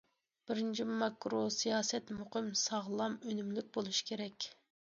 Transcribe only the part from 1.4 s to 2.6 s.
سىياسەت مۇقىم،